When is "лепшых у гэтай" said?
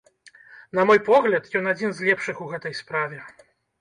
2.11-2.73